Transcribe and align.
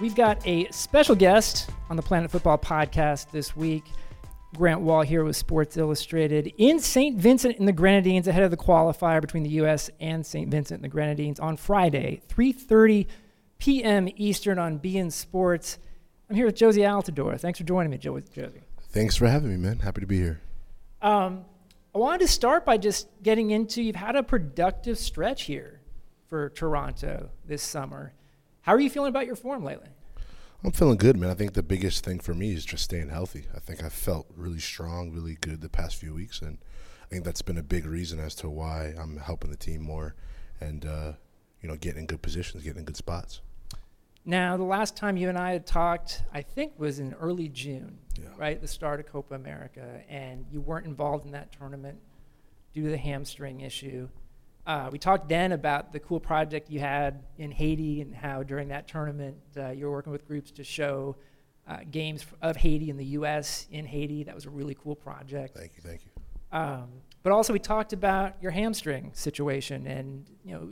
We've 0.00 0.14
got 0.14 0.44
a 0.46 0.66
special 0.70 1.14
guest 1.14 1.68
on 1.90 1.96
the 1.96 2.02
Planet 2.02 2.30
Football 2.30 2.56
podcast 2.56 3.30
this 3.32 3.54
week. 3.54 3.84
Grant 4.56 4.80
Wahl 4.80 5.02
here 5.02 5.24
with 5.24 5.36
Sports 5.36 5.76
Illustrated 5.76 6.54
in 6.56 6.80
St. 6.80 7.18
Vincent 7.18 7.58
and 7.58 7.68
the 7.68 7.72
Grenadines 7.72 8.26
ahead 8.26 8.42
of 8.42 8.50
the 8.50 8.56
qualifier 8.56 9.20
between 9.20 9.42
the 9.42 9.50
U.S. 9.50 9.90
and 10.00 10.24
St. 10.24 10.50
Vincent 10.50 10.78
and 10.78 10.84
the 10.84 10.88
Grenadines 10.88 11.38
on 11.38 11.58
Friday, 11.58 12.22
3.30 12.28 13.06
p.m. 13.58 14.08
Eastern 14.16 14.58
on 14.58 14.78
beIN 14.78 15.12
Sports. 15.12 15.78
I'm 16.30 16.34
here 16.34 16.46
with 16.46 16.56
Jozy 16.56 16.78
Altidore. 16.78 17.38
Thanks 17.38 17.58
for 17.58 17.66
joining 17.66 17.90
me, 17.90 17.98
Jo- 17.98 18.14
Jozy. 18.14 18.62
Thanks 18.92 19.16
for 19.16 19.28
having 19.28 19.50
me, 19.50 19.56
man. 19.58 19.80
Happy 19.80 20.00
to 20.00 20.06
be 20.06 20.16
here. 20.18 20.40
Um, 21.02 21.44
I 21.94 21.98
wanted 21.98 22.20
to 22.20 22.28
start 22.28 22.64
by 22.64 22.78
just 22.78 23.06
getting 23.22 23.50
into 23.50 23.82
you've 23.82 23.96
had 23.96 24.16
a 24.16 24.22
productive 24.22 24.96
stretch 24.96 25.42
here 25.42 25.80
for 26.26 26.48
Toronto 26.48 27.28
this 27.46 27.62
summer. 27.62 28.14
How 28.62 28.74
are 28.74 28.80
you 28.80 28.90
feeling 28.90 29.08
about 29.08 29.26
your 29.26 29.36
form 29.36 29.64
lately? 29.64 29.88
I'm 30.62 30.72
feeling 30.72 30.98
good, 30.98 31.16
man. 31.16 31.30
I 31.30 31.34
think 31.34 31.54
the 31.54 31.62
biggest 31.62 32.04
thing 32.04 32.18
for 32.18 32.34
me 32.34 32.52
is 32.52 32.64
just 32.66 32.84
staying 32.84 33.08
healthy. 33.08 33.46
I 33.56 33.60
think 33.60 33.82
I 33.82 33.88
felt 33.88 34.26
really 34.36 34.58
strong, 34.58 35.10
really 35.10 35.36
good 35.40 35.62
the 35.62 35.70
past 35.70 35.96
few 35.96 36.12
weeks, 36.14 36.42
and 36.42 36.58
I 37.02 37.06
think 37.06 37.24
that's 37.24 37.40
been 37.42 37.56
a 37.56 37.62
big 37.62 37.86
reason 37.86 38.20
as 38.20 38.34
to 38.36 38.50
why 38.50 38.94
I'm 38.98 39.16
helping 39.16 39.50
the 39.50 39.56
team 39.56 39.80
more 39.82 40.14
and, 40.60 40.84
uh, 40.84 41.12
you 41.62 41.68
know, 41.68 41.76
getting 41.76 42.00
in 42.02 42.06
good 42.06 42.20
positions, 42.20 42.62
getting 42.62 42.80
in 42.80 42.84
good 42.84 42.96
spots. 42.98 43.40
Now, 44.26 44.58
the 44.58 44.64
last 44.64 44.96
time 44.96 45.16
you 45.16 45.30
and 45.30 45.38
I 45.38 45.52
had 45.52 45.66
talked, 45.66 46.24
I 46.34 46.42
think, 46.42 46.78
was 46.78 46.98
in 46.98 47.14
early 47.14 47.48
June, 47.48 47.98
Yeah. 48.18 48.28
right? 48.36 48.60
The 48.60 48.68
start 48.68 49.00
of 49.00 49.06
Copa 49.06 49.34
America, 49.34 50.02
and 50.10 50.44
you 50.50 50.60
weren't 50.60 50.84
involved 50.86 51.24
in 51.24 51.32
that 51.32 51.52
tournament 51.52 51.98
due 52.74 52.82
to 52.84 52.90
the 52.90 52.98
hamstring 52.98 53.62
issue. 53.62 54.10
Uh, 54.70 54.88
we 54.92 55.00
talked 55.00 55.28
then 55.28 55.50
about 55.50 55.92
the 55.92 55.98
cool 55.98 56.20
project 56.20 56.70
you 56.70 56.78
had 56.78 57.24
in 57.38 57.50
Haiti 57.50 58.02
and 58.02 58.14
how 58.14 58.44
during 58.44 58.68
that 58.68 58.86
tournament 58.86 59.36
uh, 59.56 59.70
you 59.70 59.86
were 59.86 59.90
working 59.90 60.12
with 60.12 60.24
groups 60.28 60.52
to 60.52 60.62
show 60.62 61.16
uh, 61.66 61.78
games 61.90 62.24
of 62.40 62.54
Haiti 62.54 62.88
in 62.88 62.96
the 62.96 63.04
U.S. 63.06 63.66
in 63.72 63.84
Haiti. 63.84 64.22
That 64.22 64.32
was 64.32 64.46
a 64.46 64.50
really 64.50 64.76
cool 64.80 64.94
project. 64.94 65.58
Thank 65.58 65.72
you, 65.74 65.82
thank 65.82 66.02
you. 66.04 66.56
Um, 66.56 66.88
but 67.24 67.32
also, 67.32 67.52
we 67.52 67.58
talked 67.58 67.92
about 67.92 68.40
your 68.40 68.52
hamstring 68.52 69.10
situation, 69.12 69.88
and 69.88 70.30
you 70.44 70.52
know, 70.52 70.68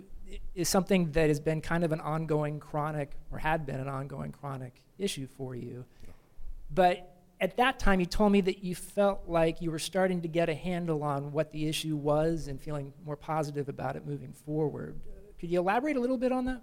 is 0.54 0.69
something 0.69 1.10
that 1.10 1.26
has 1.26 1.41
been 1.41 1.60
kind 1.60 1.82
of 1.82 1.91
an 1.91 2.00
ongoing 2.00 2.60
chronic, 2.60 3.16
or 3.32 3.38
had 3.38 3.66
been 3.66 3.80
an 3.80 3.88
ongoing 3.88 4.30
chronic 4.30 4.80
issue 4.98 5.26
for 5.36 5.56
you. 5.56 5.84
But 6.72 7.18
at 7.41 7.56
that 7.56 7.78
time, 7.78 8.00
you 8.00 8.06
told 8.06 8.32
me 8.32 8.41
that 8.43 8.65
you 8.65 8.75
felt 8.75 9.22
like 9.28 9.62
you 9.62 9.71
were 9.71 9.78
starting 9.78 10.22
to 10.22 10.28
get 10.28 10.49
a 10.49 10.54
handle 10.54 11.03
on 11.03 11.32
what 11.32 11.53
the 11.53 11.69
issue 11.69 11.97
was 11.97 12.49
and 12.49 12.60
feeling 12.60 12.93
more 13.04 13.16
positive 13.16 13.69
about 13.69 13.97
it 13.97 14.06
moving 14.06 14.32
forward. 14.32 14.99
Could 15.38 15.50
you 15.50 15.60
elaborate 15.60 15.97
a 15.97 16.00
little 16.00 16.19
bit 16.19 16.32
on 16.32 16.47
that? 16.47 16.62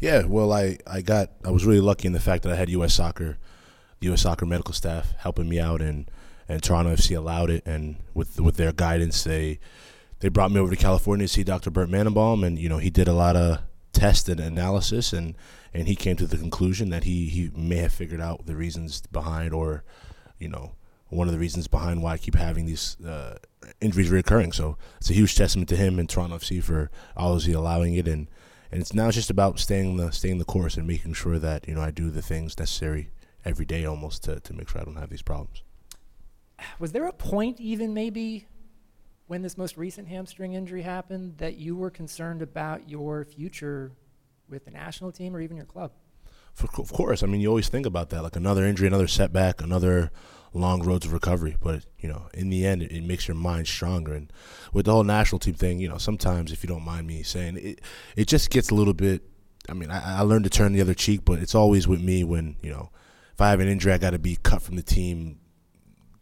Yeah, 0.00 0.24
well, 0.24 0.52
I, 0.52 0.78
I 0.86 1.02
got 1.02 1.30
I 1.44 1.50
was 1.50 1.66
really 1.66 1.80
lucky 1.80 2.06
in 2.06 2.14
the 2.14 2.20
fact 2.20 2.42
that 2.44 2.52
I 2.52 2.56
had 2.56 2.70
U.S. 2.70 2.94
Soccer, 2.94 3.36
the 4.00 4.06
U.S. 4.06 4.22
Soccer 4.22 4.46
medical 4.46 4.72
staff 4.72 5.12
helping 5.18 5.48
me 5.48 5.60
out, 5.60 5.82
and 5.82 6.10
and 6.48 6.62
Toronto 6.62 6.94
FC 6.94 7.16
allowed 7.16 7.50
it, 7.50 7.62
and 7.66 7.96
with 8.14 8.40
with 8.40 8.56
their 8.56 8.72
guidance, 8.72 9.24
they 9.24 9.58
they 10.20 10.28
brought 10.28 10.50
me 10.50 10.60
over 10.60 10.70
to 10.70 10.76
California 10.76 11.26
to 11.26 11.32
see 11.32 11.44
Dr. 11.44 11.70
Bert 11.70 11.90
Mandelbaum, 11.90 12.46
and 12.46 12.58
you 12.58 12.68
know 12.68 12.78
he 12.78 12.88
did 12.88 13.08
a 13.08 13.12
lot 13.12 13.36
of 13.36 13.58
tests 13.92 14.28
and 14.28 14.40
analysis, 14.40 15.12
and 15.12 15.36
and 15.74 15.86
he 15.86 15.94
came 15.94 16.16
to 16.16 16.26
the 16.26 16.38
conclusion 16.38 16.88
that 16.90 17.04
he 17.04 17.26
he 17.26 17.50
may 17.54 17.76
have 17.76 17.92
figured 17.92 18.22
out 18.22 18.46
the 18.46 18.56
reasons 18.56 19.02
behind, 19.12 19.52
or 19.52 19.84
you 20.38 20.48
know 20.48 20.74
one 21.10 21.28
of 21.28 21.32
the 21.32 21.38
reasons 21.38 21.68
behind 21.68 22.02
why 22.02 22.12
I 22.12 22.18
keep 22.18 22.34
having 22.34 22.66
these 22.66 23.00
uh, 23.00 23.38
injuries 23.80 24.10
reoccurring. 24.10 24.54
So 24.54 24.76
it's 24.98 25.10
a 25.10 25.14
huge 25.14 25.34
testament 25.36 25.68
to 25.68 25.76
him 25.76 25.98
and 25.98 26.08
Toronto 26.08 26.38
FC 26.38 26.62
for 26.62 26.90
obviously 27.16 27.52
allowing 27.52 27.94
it, 27.94 28.08
and 28.08 28.28
and 28.70 28.80
it's 28.80 28.94
now 28.94 29.08
it's 29.08 29.16
just 29.16 29.30
about 29.30 29.58
staying 29.58 29.96
the 29.96 30.10
staying 30.10 30.38
the 30.38 30.44
course 30.44 30.76
and 30.76 30.86
making 30.86 31.14
sure 31.14 31.38
that 31.38 31.68
you 31.68 31.74
know 31.74 31.82
I 31.82 31.90
do 31.90 32.10
the 32.10 32.22
things 32.22 32.58
necessary 32.58 33.10
every 33.44 33.64
day 33.64 33.84
almost 33.84 34.24
to, 34.24 34.40
to 34.40 34.52
make 34.54 34.68
sure 34.68 34.80
I 34.80 34.84
don't 34.84 34.96
have 34.96 35.10
these 35.10 35.22
problems. 35.22 35.62
Was 36.78 36.92
there 36.92 37.06
a 37.06 37.12
point, 37.12 37.60
even 37.60 37.92
maybe, 37.92 38.46
when 39.26 39.42
this 39.42 39.58
most 39.58 39.76
recent 39.76 40.08
hamstring 40.08 40.54
injury 40.54 40.82
happened, 40.82 41.38
that 41.38 41.56
you 41.56 41.76
were 41.76 41.90
concerned 41.90 42.42
about 42.42 42.88
your 42.88 43.24
future 43.24 43.92
with 44.48 44.64
the 44.64 44.70
national 44.70 45.12
team 45.12 45.36
or 45.36 45.40
even 45.40 45.56
your 45.56 45.66
club? 45.66 45.92
For, 46.54 46.68
of 46.80 46.92
course, 46.92 47.22
I 47.22 47.26
mean 47.26 47.40
you 47.40 47.48
always 47.48 47.68
think 47.68 47.86
about 47.86 48.10
that, 48.10 48.22
like 48.22 48.36
another 48.36 48.64
injury, 48.64 48.86
another 48.86 49.08
setback, 49.08 49.60
another 49.60 50.10
long 50.52 50.82
roads 50.82 51.04
of 51.04 51.12
recovery. 51.12 51.56
But 51.60 51.84
you 51.98 52.08
know, 52.08 52.28
in 52.32 52.48
the 52.48 52.66
end, 52.66 52.82
it, 52.82 52.92
it 52.92 53.04
makes 53.04 53.28
your 53.28 53.34
mind 53.34 53.66
stronger. 53.66 54.14
And 54.14 54.32
with 54.72 54.86
the 54.86 54.92
whole 54.92 55.04
national 55.04 55.40
team 55.40 55.54
thing, 55.54 55.80
you 55.80 55.88
know, 55.88 55.98
sometimes 55.98 56.52
if 56.52 56.62
you 56.62 56.68
don't 56.68 56.84
mind 56.84 57.06
me 57.06 57.22
saying, 57.22 57.56
it 57.56 57.80
it 58.16 58.28
just 58.28 58.50
gets 58.50 58.70
a 58.70 58.74
little 58.74 58.94
bit. 58.94 59.22
I 59.68 59.72
mean, 59.72 59.90
I, 59.90 60.18
I 60.18 60.20
learned 60.20 60.44
to 60.44 60.50
turn 60.50 60.72
the 60.72 60.80
other 60.80 60.94
cheek, 60.94 61.22
but 61.24 61.38
it's 61.38 61.54
always 61.54 61.88
with 61.88 62.00
me 62.00 62.24
when 62.24 62.56
you 62.62 62.70
know, 62.70 62.90
if 63.32 63.40
I 63.40 63.50
have 63.50 63.60
an 63.60 63.68
injury, 63.68 63.92
I 63.92 63.98
got 63.98 64.10
to 64.10 64.18
be 64.18 64.36
cut 64.36 64.62
from 64.62 64.76
the 64.76 64.82
team 64.82 65.40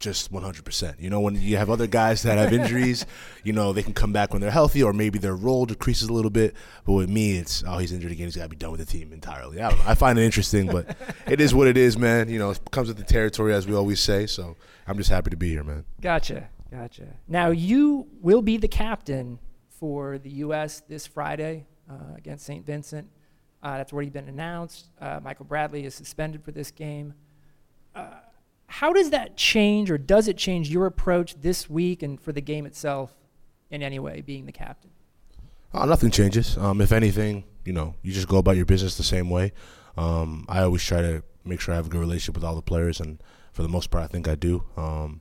just 0.02 0.32
100%. 0.32 1.00
You 1.00 1.08
know, 1.08 1.20
when 1.20 1.40
you 1.40 1.56
have 1.56 1.70
other 1.70 1.86
guys 1.86 2.22
that 2.22 2.36
have 2.36 2.52
injuries, 2.52 3.06
you 3.44 3.52
know, 3.52 3.72
they 3.72 3.82
can 3.82 3.94
come 3.94 4.12
back 4.12 4.32
when 4.32 4.42
they're 4.42 4.50
healthy 4.50 4.82
or 4.82 4.92
maybe 4.92 5.18
their 5.18 5.34
role 5.34 5.64
decreases 5.64 6.08
a 6.08 6.12
little 6.12 6.30
bit. 6.30 6.54
But 6.84 6.92
with 6.92 7.08
me, 7.08 7.38
it's, 7.38 7.64
oh, 7.66 7.78
he's 7.78 7.92
injured 7.92 8.12
again. 8.12 8.26
He's 8.26 8.36
got 8.36 8.42
to 8.42 8.48
be 8.48 8.56
done 8.56 8.72
with 8.72 8.80
the 8.80 8.86
team 8.86 9.12
entirely. 9.12 9.60
I 9.60 9.70
don't 9.70 9.78
know. 9.78 9.84
I 9.86 9.94
find 9.94 10.18
it 10.18 10.24
interesting, 10.24 10.66
but 10.66 10.96
it 11.26 11.40
is 11.40 11.54
what 11.54 11.68
it 11.68 11.78
is, 11.78 11.96
man. 11.96 12.28
You 12.28 12.38
know, 12.38 12.50
it 12.50 12.60
comes 12.70 12.88
with 12.88 12.98
the 12.98 13.04
territory, 13.04 13.54
as 13.54 13.66
we 13.66 13.74
always 13.74 14.00
say. 14.00 14.26
So 14.26 14.56
I'm 14.86 14.98
just 14.98 15.10
happy 15.10 15.30
to 15.30 15.36
be 15.36 15.48
here, 15.48 15.64
man. 15.64 15.84
Gotcha. 16.00 16.50
Gotcha. 16.70 17.06
Now 17.28 17.50
you 17.50 18.08
will 18.20 18.42
be 18.42 18.56
the 18.56 18.68
captain 18.68 19.38
for 19.68 20.18
the 20.18 20.30
U.S. 20.30 20.80
this 20.88 21.06
Friday 21.06 21.66
uh, 21.90 22.14
against 22.16 22.46
St. 22.46 22.64
Vincent. 22.64 23.08
Uh, 23.62 23.76
that's 23.76 23.92
already 23.92 24.10
been 24.10 24.28
announced. 24.28 24.88
Uh, 25.00 25.20
Michael 25.22 25.44
Bradley 25.44 25.84
is 25.84 25.94
suspended 25.94 26.42
for 26.42 26.50
this 26.50 26.70
game. 26.70 27.14
Uh, 28.82 28.86
how 28.86 28.92
does 28.92 29.10
that 29.10 29.36
change, 29.36 29.90
or 29.90 29.98
does 29.98 30.28
it 30.28 30.36
change 30.36 30.70
your 30.70 30.86
approach 30.86 31.40
this 31.40 31.70
week 31.70 32.02
and 32.02 32.20
for 32.20 32.32
the 32.32 32.40
game 32.40 32.66
itself 32.66 33.12
in 33.70 33.82
any 33.82 33.98
way, 33.98 34.20
being 34.20 34.46
the 34.46 34.52
captain? 34.52 34.90
Oh, 35.72 35.84
nothing 35.84 36.10
changes. 36.10 36.58
Um, 36.58 36.80
if 36.80 36.92
anything, 36.92 37.44
you 37.64 37.72
know, 37.72 37.94
you 38.02 38.12
just 38.12 38.28
go 38.28 38.38
about 38.38 38.56
your 38.56 38.66
business 38.66 38.96
the 38.96 39.02
same 39.02 39.30
way. 39.30 39.52
Um, 39.96 40.44
I 40.48 40.62
always 40.62 40.82
try 40.82 41.00
to 41.00 41.22
make 41.44 41.60
sure 41.60 41.72
I 41.72 41.76
have 41.76 41.86
a 41.86 41.88
good 41.88 42.00
relationship 42.00 42.34
with 42.34 42.44
all 42.44 42.54
the 42.54 42.62
players, 42.62 43.00
and 43.00 43.22
for 43.52 43.62
the 43.62 43.68
most 43.68 43.90
part, 43.90 44.04
I 44.04 44.08
think 44.08 44.28
I 44.28 44.34
do. 44.34 44.64
Um, 44.76 45.20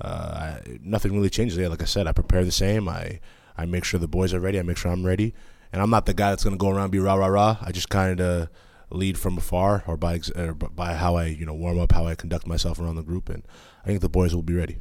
uh, 0.00 0.60
I, 0.64 0.78
nothing 0.82 1.12
really 1.12 1.30
changes 1.30 1.56
there. 1.56 1.68
Like 1.68 1.82
I 1.82 1.86
said, 1.86 2.06
I 2.06 2.12
prepare 2.12 2.44
the 2.44 2.52
same. 2.52 2.88
I 2.88 3.20
I 3.58 3.66
make 3.66 3.84
sure 3.84 4.00
the 4.00 4.08
boys 4.08 4.32
are 4.32 4.40
ready. 4.40 4.58
I 4.58 4.62
make 4.62 4.78
sure 4.78 4.90
I'm 4.90 5.04
ready, 5.04 5.34
and 5.72 5.82
I'm 5.82 5.90
not 5.90 6.06
the 6.06 6.14
guy 6.14 6.30
that's 6.30 6.44
going 6.44 6.56
to 6.56 6.58
go 6.58 6.70
around 6.70 6.84
and 6.84 6.92
be 6.92 6.98
rah 6.98 7.14
rah 7.14 7.26
rah. 7.26 7.58
I 7.60 7.72
just 7.72 7.90
kind 7.90 8.20
of 8.20 8.48
lead 8.90 9.18
from 9.18 9.38
afar, 9.38 9.84
or 9.86 9.96
by 9.96 10.20
or 10.36 10.54
by 10.54 10.94
how 10.94 11.16
I 11.16 11.26
you 11.26 11.46
know 11.46 11.54
warm 11.54 11.78
up, 11.78 11.92
how 11.92 12.06
I 12.06 12.14
conduct 12.14 12.46
myself 12.46 12.78
around 12.80 12.96
the 12.96 13.02
group, 13.02 13.28
and 13.28 13.44
I 13.84 13.86
think 13.86 14.00
the 14.00 14.08
boys 14.08 14.34
will 14.34 14.42
be 14.42 14.54
ready. 14.54 14.78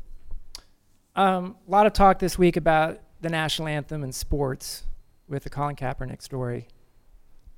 Um, 1.16 1.56
a 1.68 1.72
lot 1.72 1.86
of 1.86 1.94
talk 1.94 2.20
this 2.20 2.38
week 2.38 2.56
about 2.58 3.00
the 3.22 3.30
national 3.30 3.68
anthem 3.68 4.04
and 4.04 4.14
sports 4.14 4.84
with 5.28 5.44
the 5.44 5.50
Colin 5.50 5.76
Kaepernick 5.76 6.22
story. 6.22 6.68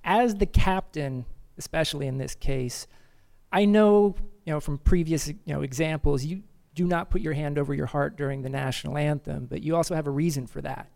As 0.04 0.36
the 0.36 0.46
captain, 0.46 1.26
especially 1.58 2.08
in 2.08 2.18
this 2.18 2.36
case, 2.36 2.88
I 3.52 3.66
know 3.66 4.16
you 4.46 4.54
know 4.54 4.60
from 4.60 4.78
previous 4.78 5.28
you 5.28 5.36
know 5.48 5.62
examples 5.62 6.24
you 6.24 6.44
do 6.74 6.86
not 6.86 7.10
put 7.10 7.22
your 7.22 7.34
hand 7.34 7.58
over 7.58 7.74
your 7.74 7.86
heart 7.86 8.16
during 8.16 8.42
the 8.42 8.50
national 8.50 8.98
anthem, 8.98 9.46
but 9.46 9.62
you 9.62 9.76
also 9.76 9.94
have 9.94 10.08
a 10.08 10.12
reason 10.12 10.48
for 10.48 10.62
that. 10.62 10.90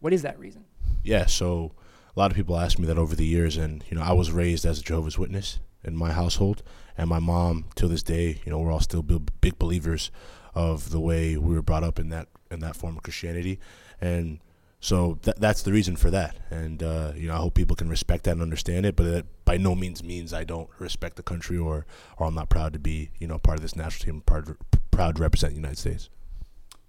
What 0.00 0.12
is 0.12 0.22
that 0.22 0.38
reason? 0.38 0.64
Yeah, 1.04 1.26
so 1.26 1.72
a 2.14 2.18
lot 2.18 2.30
of 2.30 2.36
people 2.36 2.58
ask 2.58 2.78
me 2.78 2.86
that 2.86 2.98
over 2.98 3.14
the 3.14 3.24
years, 3.24 3.56
and 3.56 3.84
you 3.88 3.96
know, 3.96 4.02
I 4.02 4.12
was 4.12 4.30
raised 4.30 4.66
as 4.66 4.78
a 4.78 4.82
Jehovah's 4.82 5.18
Witness 5.18 5.60
in 5.82 5.96
my 5.96 6.12
household, 6.12 6.62
and 6.96 7.08
my 7.08 7.18
mom, 7.18 7.66
till 7.74 7.88
this 7.88 8.02
day, 8.02 8.40
you 8.44 8.52
know, 8.52 8.58
we're 8.58 8.72
all 8.72 8.80
still 8.80 9.02
big 9.02 9.58
believers 9.58 10.10
of 10.54 10.90
the 10.90 11.00
way 11.00 11.36
we 11.36 11.54
were 11.54 11.62
brought 11.62 11.84
up 11.84 11.98
in 11.98 12.10
that 12.10 12.28
in 12.50 12.60
that 12.60 12.76
form 12.76 12.96
of 12.96 13.02
Christianity, 13.02 13.58
and 14.00 14.40
so 14.78 15.18
th- 15.22 15.36
that's 15.38 15.62
the 15.62 15.72
reason 15.72 15.96
for 15.96 16.10
that. 16.10 16.36
And 16.50 16.82
uh, 16.82 17.12
you 17.16 17.28
know, 17.28 17.34
I 17.34 17.38
hope 17.38 17.54
people 17.54 17.76
can 17.76 17.88
respect 17.88 18.24
that 18.24 18.32
and 18.32 18.42
understand 18.42 18.84
it. 18.84 18.94
But 18.94 19.24
by 19.44 19.56
no 19.56 19.74
means 19.74 20.04
means 20.04 20.34
I 20.34 20.44
don't 20.44 20.68
respect 20.78 21.16
the 21.16 21.22
country 21.22 21.56
or 21.56 21.86
or 22.18 22.26
I'm 22.26 22.34
not 22.34 22.50
proud 22.50 22.74
to 22.74 22.78
be 22.78 23.10
you 23.18 23.26
know 23.26 23.38
part 23.38 23.58
of 23.58 23.62
this 23.62 23.76
national 23.76 24.12
team, 24.12 24.20
part 24.22 24.48
proud 24.90 25.16
to 25.16 25.22
represent 25.22 25.52
the 25.52 25.60
United 25.60 25.78
States. 25.78 26.10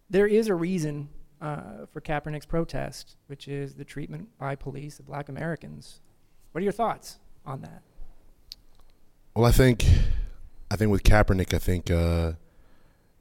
There 0.10 0.28
is 0.28 0.48
a 0.48 0.56
reason 0.56 1.10
uh, 1.44 1.86
for 1.92 2.00
Kaepernick's 2.00 2.46
protest, 2.46 3.18
which 3.28 3.48
is 3.48 3.76
the 3.76 3.84
treatment 3.84 4.30
by 4.40 4.56
police 4.56 4.98
of 4.98 5.06
Black 5.06 5.28
Americans. 5.28 6.00
What 6.54 6.62
are 6.62 6.64
your 6.64 6.72
thoughts 6.72 7.20
on 7.46 7.62
that? 7.62 7.84
Well, 9.36 9.46
I 9.46 9.52
think, 9.52 9.84
I 10.72 10.78
think 10.78 10.90
with 10.90 11.04
Kaepernick, 11.04 11.54
I 11.54 11.60
think 11.60 11.92
uh, 11.92 12.34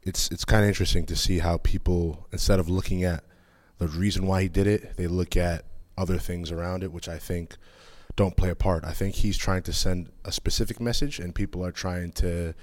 it's 0.03 0.31
it's 0.31 0.45
kind 0.45 0.63
of 0.63 0.69
interesting 0.69 1.05
to 1.07 1.17
see 1.17 1.41
how 1.41 1.57
people, 1.59 2.29
instead 2.31 2.61
of 2.61 2.69
looking 2.69 3.03
at 3.03 3.25
the 3.79 3.89
reason 3.89 4.27
why 4.27 4.43
he 4.43 4.49
did 4.49 4.69
it, 4.69 4.97
they 4.97 5.09
look 5.09 5.37
at 5.37 5.65
other 5.99 6.19
things 6.19 6.53
around 6.53 6.85
it, 6.85 6.93
which 6.93 7.09
I 7.09 7.19
think 7.19 7.57
don't 8.15 8.37
play 8.37 8.51
a 8.51 8.55
part. 8.55 8.85
I 8.85 8.93
think 8.93 9.17
he's 9.17 9.37
trying 9.37 9.63
to 9.63 9.73
send 9.73 10.11
a 10.25 10.31
specific 10.31 10.81
message, 10.81 11.19
and 11.19 11.35
people 11.35 11.65
are 11.65 11.73
trying 11.73 12.13
to 12.13 12.55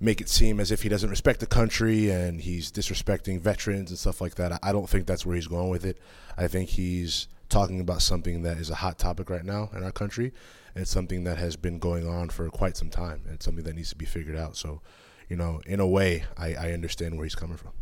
make 0.00 0.20
it 0.20 0.28
seem 0.28 0.58
as 0.60 0.70
if 0.70 0.82
he 0.82 0.88
doesn't 0.88 1.10
respect 1.10 1.40
the 1.40 1.46
country 1.46 2.10
and 2.10 2.40
he's 2.40 2.72
disrespecting 2.72 3.38
veterans 3.38 3.90
and 3.90 3.98
stuff 3.98 4.20
like 4.20 4.34
that. 4.36 4.58
I 4.62 4.72
don't 4.72 4.88
think 4.88 5.06
that's 5.06 5.26
where 5.26 5.36
he's 5.36 5.46
going 5.46 5.68
with 5.68 5.84
it. 5.84 5.98
I 6.38 6.48
think 6.48 6.70
he's 6.70 7.28
talking 7.50 7.80
about 7.80 8.00
something 8.00 8.42
that 8.42 8.56
is 8.56 8.70
a 8.70 8.76
hot 8.76 8.98
topic 8.98 9.28
right 9.28 9.44
now 9.44 9.68
in 9.74 9.84
our 9.84 9.92
country. 9.92 10.32
It's 10.74 10.90
something 10.90 11.24
that 11.24 11.36
has 11.36 11.56
been 11.56 11.78
going 11.78 12.08
on 12.08 12.30
for 12.30 12.48
quite 12.48 12.76
some 12.76 12.88
time. 12.88 13.22
And 13.28 13.42
something 13.42 13.64
that 13.64 13.74
needs 13.74 13.90
to 13.90 13.96
be 13.96 14.06
figured 14.06 14.36
out. 14.36 14.56
So, 14.56 14.80
you 15.28 15.36
know, 15.36 15.60
in 15.66 15.80
a 15.80 15.86
way, 15.86 16.24
I, 16.38 16.54
I 16.54 16.72
understand 16.72 17.16
where 17.16 17.24
he's 17.24 17.34
coming 17.34 17.58
from. 17.58 17.72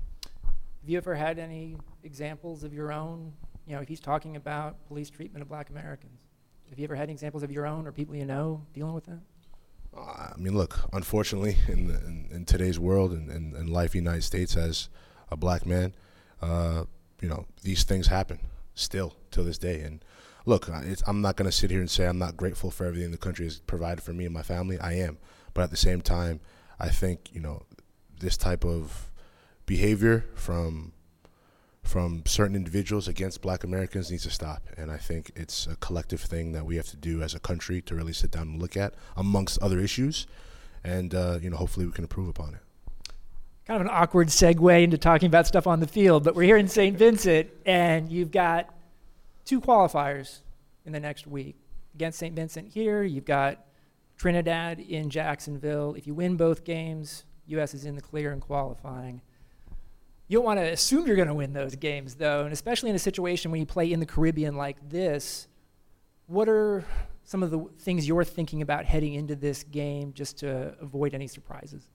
Have 0.44 0.91
you 0.91 0.97
ever 0.97 1.14
had 1.14 1.38
any 1.38 1.76
examples 2.03 2.64
of 2.64 2.73
your 2.73 2.93
own? 2.93 3.32
You 3.67 3.76
know, 3.76 3.82
if 3.82 3.88
he's 3.88 4.00
talking 4.00 4.37
about 4.37 4.88
police 4.88 5.11
treatment 5.11 5.43
of 5.43 5.49
black 5.49 5.71
Americans. 5.71 6.19
Have 6.71 6.79
you 6.79 6.85
ever 6.85 6.97
had 6.97 7.05
any 7.05 7.12
examples 7.12 7.43
of 7.43 7.53
your 7.53 7.67
own 7.67 7.87
or 7.87 7.93
people 7.93 8.17
you 8.17 8.25
know 8.25 8.67
dealing 8.73 8.94
with 8.94 9.05
that? 9.05 9.21
I 9.96 10.35
mean, 10.37 10.56
look, 10.56 10.79
unfortunately, 10.93 11.56
in, 11.67 11.90
in, 11.90 12.29
in 12.31 12.44
today's 12.44 12.79
world 12.79 13.12
and 13.12 13.31
in, 13.31 13.55
in, 13.55 13.56
in, 13.56 13.67
life, 13.69 13.94
United 13.94 14.23
States, 14.23 14.56
as 14.56 14.88
a 15.31 15.37
black 15.37 15.67
man, 15.67 15.94
uh, 16.40 16.85
you 17.20 17.29
know, 17.29 17.46
these 17.62 17.85
things 17.85 18.06
happen 18.06 18.38
still 18.75 19.17
till 19.31 19.44
this 19.44 19.58
day. 19.58 19.81
And 19.81 20.05
look, 20.46 20.69
I'm 21.06 21.20
not 21.20 21.37
going 21.37 21.50
to 21.50 21.56
sit 21.56 21.70
here 21.70 21.81
and 21.81 21.90
say 21.90 22.06
I'm 22.06 22.19
not 22.19 22.37
grateful 22.37 22.70
for 22.70 22.87
everything 22.87 23.11
the 23.11 23.19
country 23.19 23.46
has 23.46 23.61
provided 23.61 24.02
for 24.02 24.12
me 24.12 24.25
and 24.25 24.35
my 24.35 24.43
family. 24.43 24.79
I 24.79 24.94
am. 24.94 25.19
But 25.55 25.62
at 25.62 25.70
the 25.70 25.76
same 25.76 26.00
time, 26.00 26.40
I 26.79 26.88
think, 26.88 27.31
you 27.32 27.40
know, 27.40 27.64
this 28.20 28.37
type 28.37 28.64
of 28.64 29.11
behavior 29.67 30.26
from 30.35 30.93
from 31.88 32.23
certain 32.26 32.55
individuals 32.55 33.08
against 33.08 33.40
black 33.40 33.64
Americans 33.64 34.11
needs 34.11 34.25
to 34.25 34.31
stop. 34.31 34.62
And 34.76 34.90
I 34.90 34.99
think 34.99 35.32
it's 35.35 35.67
a 35.67 35.75
collective 35.76 36.20
thing 36.20 36.52
that 36.52 36.67
we 36.67 36.76
have 36.76 36.87
to 36.88 36.96
do 36.96 37.23
as 37.23 37.35
a 37.35 37.40
country 37.40 37.81
to 37.82 37.94
really 37.94 38.12
sit 38.12 38.31
down 38.31 38.43
and 38.43 38.61
look 38.61 38.76
at, 38.76 38.93
amongst 39.17 39.58
other 39.62 39.81
issues. 39.81 40.26
And, 40.85 41.14
uh, 41.14 41.38
you 41.40 41.49
know, 41.49 41.56
hopefully 41.56 41.87
we 41.87 41.93
can 41.93 42.05
improve 42.05 42.29
upon 42.29 42.55
it. 42.55 42.61
Kind 43.67 43.81
of 43.81 43.87
an 43.87 43.93
awkward 43.93 44.29
segue 44.29 44.82
into 44.82 44.99
talking 44.99 45.29
about 45.29 45.46
stuff 45.46 45.67
on 45.67 45.81
the 45.81 45.87
field, 45.87 46.25
but 46.25 46.35
we're 46.35 46.43
here 46.43 46.58
in 46.58 46.69
St. 46.69 46.96
Vincent, 46.96 47.49
and 47.64 48.12
you've 48.12 48.31
got 48.31 48.75
two 49.46 49.61
qualifiers 49.61 50.40
in 50.85 50.93
the 50.93 51.00
next 51.00 51.26
week. 51.26 51.56
Against 51.94 52.19
St. 52.19 52.37
Vincent 52.37 52.69
here, 52.69 53.02
you've 53.02 53.25
got 53.25 53.64
Trinidad 54.19 54.79
in 54.79 55.08
Jacksonville. 55.08 55.94
If 55.94 56.06
you 56.06 56.12
win 56.12 56.37
both 56.37 56.64
games, 56.64 57.25
U.S. 57.46 57.73
is 57.73 57.87
in 57.87 57.94
the 57.94 58.02
clear 58.02 58.31
in 58.32 58.40
qualifying. 58.40 59.23
You 60.29 60.37
don't 60.37 60.45
want 60.45 60.61
to 60.61 60.67
assume 60.67 61.07
you're 61.07 61.17
going 61.17 61.29
to 61.29 61.35
win 61.35 61.55
those 61.55 61.75
games, 61.75 62.15
though, 62.15 62.45
and 62.45 62.53
especially 62.53 62.91
in 62.91 62.97
a 62.97 62.99
situation 62.99 63.51
when 63.51 63.61
you 63.61 63.67
play 63.67 63.91
in 63.91 63.99
the 63.99 64.07
Caribbean 64.07 64.57
like 64.57 64.77
this. 64.89 65.49
What 66.27 66.51
are 66.51 66.85
some 67.25 67.43
of 67.43 67.51
the 67.51 67.65
things 67.79 68.07
you're 68.07 68.25
thinking 68.25 68.61
about 68.61 68.85
heading 68.85 69.15
into 69.15 69.35
this 69.35 69.65
game 69.65 70.13
just 70.13 70.39
to 70.39 70.75
avoid 70.81 71.15
any 71.15 71.27
surprises? 71.27 71.89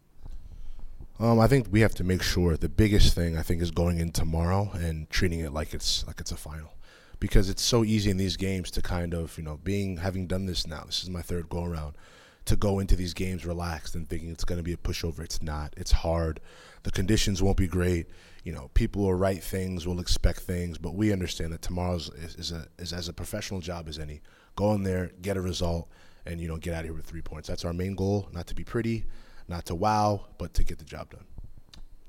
Um, 1.19 1.39
I 1.39 1.47
think 1.47 1.67
we 1.69 1.81
have 1.81 1.93
to 1.95 2.03
make 2.03 2.23
sure 2.23 2.57
the 2.57 2.69
biggest 2.69 3.13
thing 3.13 3.37
I 3.37 3.43
think 3.43 3.61
is 3.61 3.69
going 3.69 3.99
in 3.99 4.11
tomorrow 4.11 4.71
and 4.73 5.07
treating 5.11 5.39
it 5.41 5.53
like 5.53 5.75
it's 5.75 6.05
like 6.07 6.19
it's 6.19 6.31
a 6.31 6.35
final, 6.35 6.73
because 7.19 7.49
it's 7.49 7.61
so 7.61 7.83
easy 7.83 8.09
in 8.09 8.17
these 8.17 8.35
games 8.35 8.71
to 8.71 8.81
kind 8.81 9.13
of 9.13 9.37
you 9.37 9.43
know 9.43 9.59
being 9.63 9.97
having 9.97 10.25
done 10.25 10.47
this 10.47 10.65
now. 10.65 10.83
This 10.87 11.03
is 11.03 11.11
my 11.11 11.21
third 11.21 11.49
go 11.49 11.63
around 11.63 11.95
to 12.45 12.55
go 12.55 12.79
into 12.79 12.95
these 12.95 13.13
games 13.13 13.45
relaxed 13.45 13.95
and 13.95 14.07
thinking 14.07 14.29
it's 14.29 14.43
going 14.43 14.57
to 14.57 14.63
be 14.63 14.73
a 14.73 14.77
pushover. 14.77 15.19
It's 15.19 15.41
not. 15.41 15.73
It's 15.77 15.91
hard. 15.91 16.41
The 16.83 16.91
conditions 16.91 17.41
won't 17.41 17.57
be 17.57 17.67
great. 17.67 18.07
You 18.43 18.51
know, 18.51 18.69
people 18.73 19.03
will 19.03 19.13
write 19.13 19.43
things, 19.43 19.87
will 19.87 20.01
expect 20.01 20.41
things, 20.41 20.77
but 20.77 20.95
we 20.95 21.13
understand 21.13 21.53
that 21.53 21.61
tomorrow's 21.61 22.09
is, 22.09 22.35
is, 22.35 22.51
a, 22.51 22.67
is 22.77 22.91
as 22.91 23.07
a 23.07 23.13
professional 23.13 23.61
job 23.61 23.87
as 23.87 23.97
any. 23.97 24.21
Go 24.55 24.73
in 24.73 24.83
there, 24.83 25.11
get 25.21 25.37
a 25.37 25.41
result, 25.41 25.89
and 26.25 26.41
you 26.41 26.47
know, 26.47 26.57
get 26.57 26.73
out 26.73 26.81
of 26.81 26.85
here 26.85 26.93
with 26.93 27.05
three 27.05 27.21
points. 27.21 27.47
That's 27.47 27.63
our 27.63 27.73
main 27.73 27.95
goal. 27.95 28.29
Not 28.33 28.47
to 28.47 28.55
be 28.55 28.65
pretty, 28.65 29.05
not 29.47 29.65
to 29.67 29.75
wow, 29.75 30.25
but 30.37 30.53
to 30.55 30.63
get 30.63 30.79
the 30.79 30.85
job 30.85 31.11
done. 31.11 31.25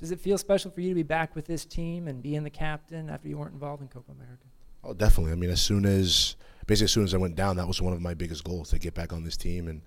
Does 0.01 0.11
it 0.11 0.21
feel 0.21 0.37
special 0.37 0.71
for 0.71 0.81
you 0.81 0.89
to 0.89 0.95
be 0.95 1.05
back 1.05 1.37
with 1.37 1.47
this 1.47 1.65
team 1.65 2.09
and 2.09 2.21
being 2.21 2.43
the 2.43 2.51
captain 2.51 3.09
after 3.09 3.29
you 3.29 3.39
weren't 3.39 3.55
involved 3.55 3.81
in 3.81 3.89
Copa 3.89 4.11
America? 4.11 4.45
Oh, 4.83 4.93
definitely. 4.93 5.33
I 5.33 5.37
mean, 5.37 5.51
as 5.51 5.63
soon 5.63 5.87
as 5.87 6.37
basically 6.67 6.87
as 6.87 6.93
soon 6.93 7.05
as 7.05 7.15
I 7.15 7.19
went 7.19 7.37
down, 7.37 7.57
that 7.57 7.69
was 7.69 7.81
one 7.81 7.93
of 7.93 8.03
my 8.03 8.15
biggest 8.15 8.45
goals 8.45 8.71
to 8.71 8.79
get 8.79 8.95
back 8.95 9.13
on 9.13 9.25
this 9.25 9.37
team 9.37 9.69
and 9.69 9.83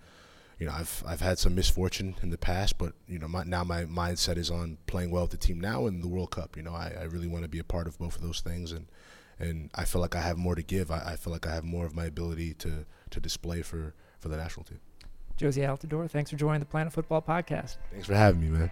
you 0.59 0.65
know, 0.65 0.73
I've 0.73 1.03
I've 1.05 1.21
had 1.21 1.37
some 1.37 1.55
misfortune 1.55 2.15
in 2.21 2.29
the 2.29 2.37
past, 2.37 2.77
but 2.77 2.93
you 3.07 3.19
know, 3.19 3.27
my, 3.27 3.43
now 3.43 3.63
my 3.63 3.85
mindset 3.85 4.37
is 4.37 4.49
on 4.49 4.77
playing 4.87 5.11
well 5.11 5.23
with 5.23 5.31
the 5.31 5.37
team 5.37 5.59
now 5.59 5.85
and 5.85 6.03
the 6.03 6.07
World 6.07 6.31
Cup. 6.31 6.57
You 6.57 6.63
know, 6.63 6.73
I, 6.73 6.93
I 6.99 7.03
really 7.03 7.27
want 7.27 7.43
to 7.43 7.49
be 7.49 7.59
a 7.59 7.63
part 7.63 7.87
of 7.87 7.97
both 7.99 8.15
of 8.15 8.21
those 8.21 8.41
things, 8.41 8.71
and 8.71 8.87
and 9.39 9.69
I 9.75 9.85
feel 9.85 10.01
like 10.01 10.15
I 10.15 10.21
have 10.21 10.37
more 10.37 10.55
to 10.55 10.63
give. 10.63 10.89
I, 10.89 11.13
I 11.13 11.15
feel 11.15 11.31
like 11.31 11.45
I 11.45 11.53
have 11.53 11.63
more 11.63 11.85
of 11.85 11.95
my 11.95 12.05
ability 12.05 12.53
to 12.55 12.85
to 13.11 13.19
display 13.19 13.61
for 13.61 13.93
for 14.19 14.29
the 14.29 14.37
national 14.37 14.65
team. 14.65 14.79
Jozy 15.37 15.67
Altidore, 15.67 16.09
thanks 16.09 16.31
for 16.31 16.37
joining 16.37 16.59
the 16.59 16.65
Planet 16.65 16.91
Football 16.91 17.21
podcast. 17.21 17.77
Thanks 17.91 18.07
for 18.07 18.15
having 18.15 18.41
me, 18.41 18.49
man. 18.49 18.71